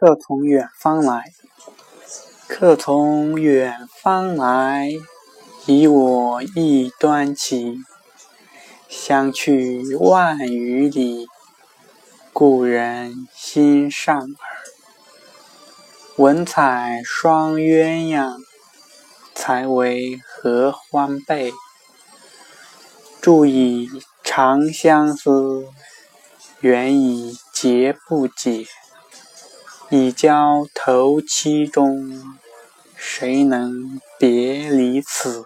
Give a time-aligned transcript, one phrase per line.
[0.00, 1.30] 客从远方来，
[2.48, 4.88] 客从远方来，
[5.66, 7.76] 遗我一端起。
[8.88, 11.26] 相去万余里，
[12.32, 14.30] 故人心上耳。
[16.16, 18.38] 文采双鸳鸯，
[19.34, 21.52] 才为合欢被。
[23.20, 23.86] 注以
[24.24, 25.66] 长相思，
[26.60, 28.64] 缘以结不解。
[29.92, 32.22] 已交头七中，
[32.96, 35.44] 谁能别离此？